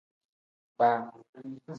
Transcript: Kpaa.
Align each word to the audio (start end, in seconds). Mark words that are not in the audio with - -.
Kpaa. 0.75 1.01